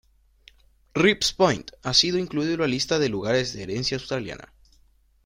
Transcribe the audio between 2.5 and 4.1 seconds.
en la lista de Lugares de Herencia